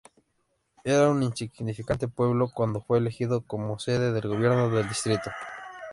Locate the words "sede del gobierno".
3.77-4.67